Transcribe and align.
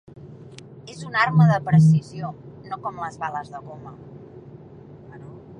És 0.93 1.03
una 1.09 1.19
arma 1.25 1.47
de 1.51 1.59
precisió, 1.67 2.31
no 2.71 2.81
com 2.87 2.99
les 3.05 3.23
bales 3.27 3.55
de 3.57 3.65
goma. 3.71 3.97